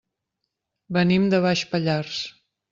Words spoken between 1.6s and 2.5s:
Pallars.